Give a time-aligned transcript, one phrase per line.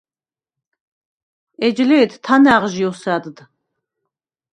[1.65, 3.37] ეჯ ლე̄თ თანა̈ღჟი ოსა̈დდ.